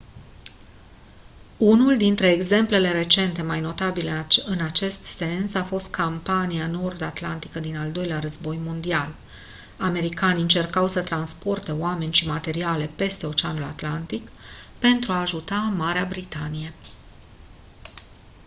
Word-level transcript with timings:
unul 1.57 1.97
dintre 1.97 2.27
exemplele 2.31 2.91
recente 2.91 3.41
mai 3.41 3.59
notabile 3.61 4.25
în 4.45 4.59
acest 4.61 5.03
sens 5.03 5.53
a 5.53 5.63
fost 5.63 5.89
campania 5.91 6.67
nord 6.67 7.01
atlantică 7.01 7.59
din 7.59 7.77
al 7.77 7.91
doilea 7.91 8.19
război 8.19 8.57
mondial 8.57 9.13
americanii 9.77 10.41
încercau 10.41 10.87
să 10.87 11.01
transporte 11.01 11.71
oameni 11.71 12.13
și 12.13 12.27
materiale 12.27 12.89
peste 12.95 13.25
oceanul 13.25 13.63
atlantic 13.63 14.27
pentru 14.79 15.11
a 15.11 15.19
ajuta 15.19 15.57
marea 15.75 16.05
britanie 16.05 16.73